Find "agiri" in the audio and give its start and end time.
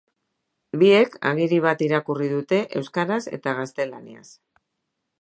1.33-1.59